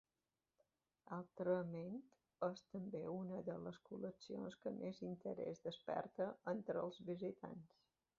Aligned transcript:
Altrament, 1.17 1.99
és 2.47 2.63
també 2.75 3.01
una 3.15 3.41
de 3.49 3.57
les 3.65 3.77
col·leccions 3.89 4.57
que 4.63 4.73
més 4.79 5.03
interès 5.09 5.61
desperta 5.67 6.29
entre 6.55 6.83
els 6.87 6.99
visitants. 7.11 7.77